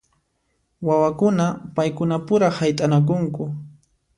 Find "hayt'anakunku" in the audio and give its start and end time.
2.57-3.43